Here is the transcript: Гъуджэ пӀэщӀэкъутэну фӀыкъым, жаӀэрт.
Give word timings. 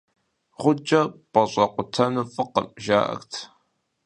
Гъуджэ 0.61 1.01
пӀэщӀэкъутэну 1.31 2.25
фӀыкъым, 2.33 2.67
жаӀэрт. 2.83 3.31